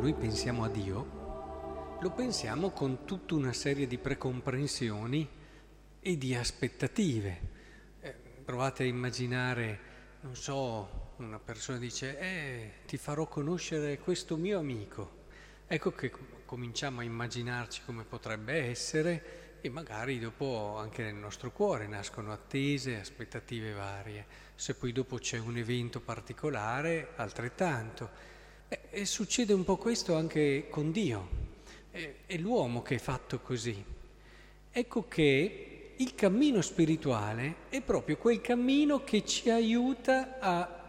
[0.00, 5.28] noi pensiamo a Dio, lo pensiamo con tutta una serie di precomprensioni
[6.00, 7.40] e di aspettative.
[8.00, 9.80] Eh, provate a immaginare,
[10.22, 15.18] non so, una persona dice, eh, ti farò conoscere questo mio amico.
[15.66, 16.10] Ecco che
[16.46, 22.98] cominciamo a immaginarci come potrebbe essere e magari dopo anche nel nostro cuore nascono attese,
[22.98, 24.24] aspettative varie.
[24.54, 28.38] Se poi dopo c'è un evento particolare, altrettanto.
[28.90, 31.28] E succede un po' questo anche con Dio.
[31.90, 33.84] È, è l'uomo che è fatto così.
[34.70, 40.80] Ecco che il cammino spirituale è proprio quel cammino che ci aiuta a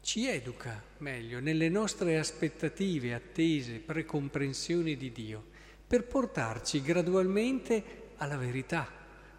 [0.00, 5.44] ci educa meglio nelle nostre aspettative, attese, precomprensioni di Dio,
[5.86, 8.86] per portarci gradualmente alla verità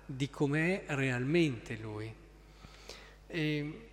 [0.05, 2.13] di com'è realmente Lui.
[3.27, 3.89] E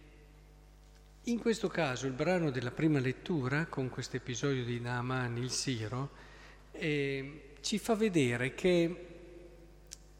[1.26, 6.10] in questo caso il brano della prima lettura, con questo episodio di Naaman il Siro,
[6.72, 9.06] eh, ci fa vedere che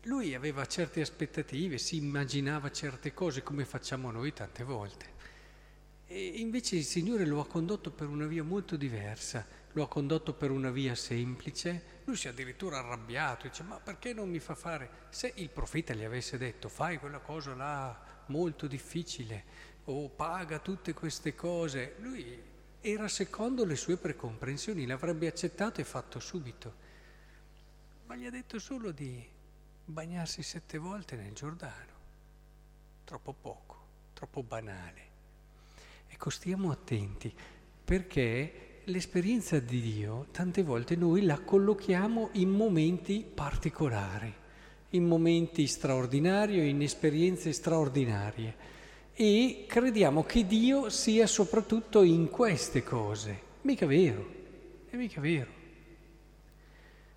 [0.02, 5.06] lui aveva certe aspettative, si immaginava certe cose come facciamo noi tante volte.
[6.14, 10.34] E invece il Signore lo ha condotto per una via molto diversa, lo ha condotto
[10.34, 14.54] per una via semplice, lui si è addirittura arrabbiato, dice ma perché non mi fa
[14.54, 15.06] fare?
[15.08, 19.42] Se il profeta gli avesse detto fai quella cosa là molto difficile,
[19.84, 21.94] o paga tutte queste cose.
[22.00, 22.42] Lui
[22.82, 26.74] era secondo le sue precomprensioni, l'avrebbe accettato e fatto subito.
[28.04, 29.26] Ma gli ha detto solo di
[29.82, 31.92] bagnarsi sette volte nel Giordano.
[33.02, 35.11] Troppo poco, troppo banale.
[36.12, 37.32] Ecco, stiamo attenti,
[37.82, 44.32] perché l'esperienza di Dio tante volte noi la collochiamo in momenti particolari,
[44.90, 48.54] in momenti straordinari, in esperienze straordinarie
[49.14, 53.40] e crediamo che Dio sia soprattutto in queste cose.
[53.62, 54.26] Mica vero,
[54.90, 55.50] è mica vero.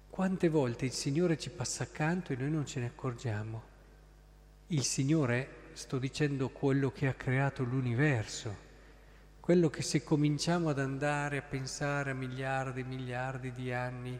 [0.09, 3.63] Quante volte il Signore ci passa accanto e noi non ce ne accorgiamo.
[4.67, 8.63] Il Signore, sto dicendo quello che ha creato l'universo,
[9.45, 14.19] quello che se cominciamo ad andare a pensare a miliardi e miliardi di anni,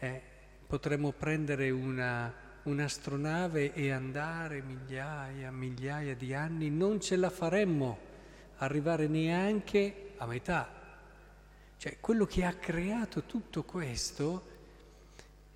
[0.00, 0.22] eh,
[0.66, 2.34] potremmo prendere una
[2.64, 7.96] un'astronave e andare migliaia, migliaia di anni, non ce la faremmo
[8.56, 10.68] arrivare neanche a metà.
[11.76, 14.46] Cioè quello che ha creato tutto questo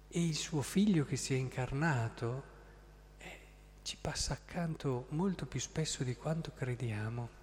[0.06, 2.44] e il suo figlio che si è incarnato
[3.18, 3.38] eh,
[3.82, 7.39] ci passa accanto molto più spesso di quanto crediamo.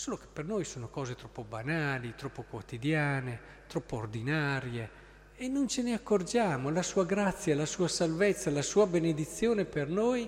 [0.00, 4.90] Solo che per noi sono cose troppo banali, troppo quotidiane, troppo ordinarie
[5.34, 9.90] e non ce ne accorgiamo, la sua grazia, la sua salvezza, la sua benedizione per
[9.90, 10.26] noi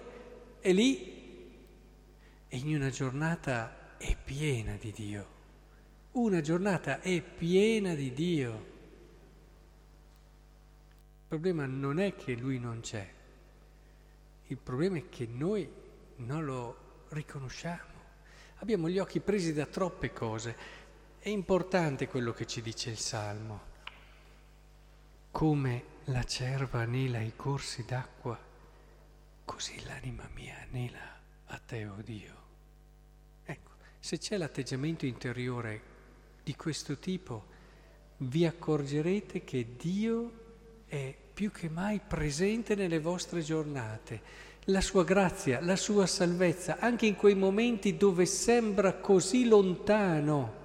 [0.61, 1.57] è lì
[2.49, 5.27] e in una giornata è piena di Dio.
[6.11, 8.51] Una giornata è piena di Dio.
[11.15, 13.11] Il problema non è che Lui non c'è,
[14.49, 15.67] il problema è che noi
[16.17, 17.92] non lo riconosciamo.
[18.63, 20.57] Abbiamo gli occhi presi da troppe cose.
[21.19, 23.71] È importante quello che ci dice il Salmo
[25.33, 28.39] come la cerva anela i corsi d'acqua,
[29.45, 32.35] così l'anima mia anela a te, o oh Dio.
[33.45, 35.83] Ecco, se c'è l'atteggiamento interiore
[36.45, 37.47] di questo tipo,
[38.19, 40.33] vi accorgerete che Dio
[40.87, 44.51] è più che mai presente nelle vostre giornate.
[44.67, 50.61] La sua grazia, la sua salvezza, anche in quei momenti dove sembra così lontano.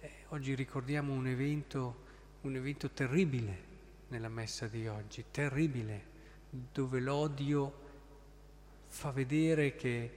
[0.00, 2.02] Eh, oggi ricordiamo un evento
[2.44, 3.72] un evento terribile
[4.08, 6.12] nella messa di oggi, terribile,
[6.50, 7.82] dove l'odio
[8.86, 10.12] fa vedere che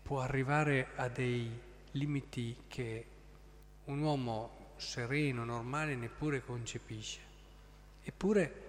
[0.00, 1.50] può arrivare a dei
[1.92, 3.06] limiti che
[3.86, 7.20] un uomo sereno, normale, neppure concepisce.
[8.04, 8.67] Eppure,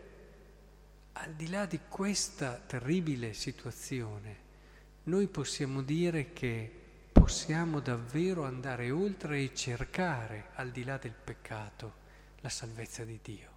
[1.22, 4.48] al di là di questa terribile situazione,
[5.04, 6.72] noi possiamo dire che
[7.12, 12.08] possiamo davvero andare oltre e cercare, al di là del peccato,
[12.40, 13.50] la salvezza di Dio.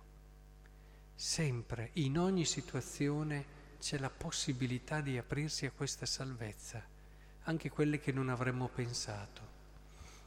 [1.14, 6.85] Sempre, in ogni situazione, c'è la possibilità di aprirsi a questa salvezza,
[7.44, 9.50] anche quelle che non avremmo pensato.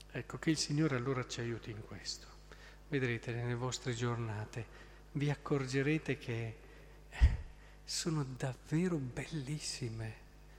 [0.10, 2.28] Ecco, che il Signore allora ci aiuti in questo.
[2.88, 4.84] Vedrete nelle vostre giornate,
[5.14, 6.64] vi accorgerete che
[7.84, 10.14] sono davvero bellissime,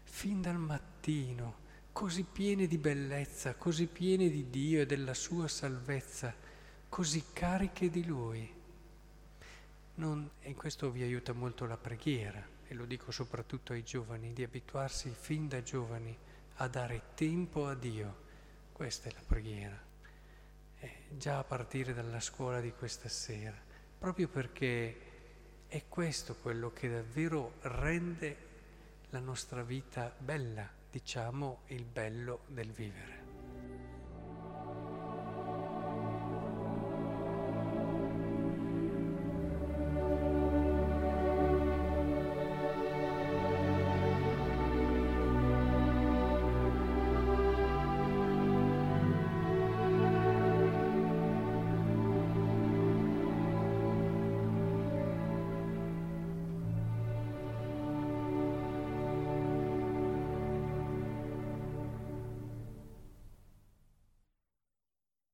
[0.04, 6.34] fin dal mattino, così piene di bellezza, così piene di Dio e della sua salvezza
[6.88, 8.54] così cariche di Lui.
[9.96, 14.42] Non, e questo vi aiuta molto la preghiera, e lo dico soprattutto ai giovani, di
[14.42, 16.16] abituarsi fin da giovani
[16.56, 18.24] a dare tempo a Dio.
[18.72, 19.84] Questa è la preghiera.
[20.78, 23.56] eh, già a partire dalla scuola di questa sera,
[23.98, 25.05] proprio perché
[25.68, 28.36] è questo quello che davvero rende
[29.10, 33.25] la nostra vita bella, diciamo il bello del vivere.